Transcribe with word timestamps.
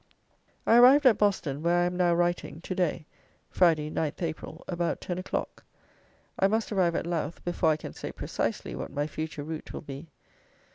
I 0.65 0.77
arrived 0.77 1.05
at 1.05 1.19
Boston 1.19 1.61
(where 1.61 1.77
I 1.77 1.85
am 1.85 1.95
now 1.95 2.15
writing) 2.15 2.59
to 2.61 2.73
day, 2.73 3.05
(Friday, 3.51 3.91
9th 3.91 4.19
April) 4.23 4.63
about 4.67 4.99
ten 4.99 5.19
o'clock. 5.19 5.63
I 6.39 6.47
must 6.47 6.71
arrive 6.71 6.95
at 6.95 7.05
Louth 7.05 7.45
before 7.45 7.69
I 7.69 7.77
can 7.77 7.93
say 7.93 8.11
precisely 8.11 8.73
what 8.75 8.91
my 8.91 9.05
future 9.05 9.43
route 9.43 9.71
will 9.73 9.81
be. 9.81 10.09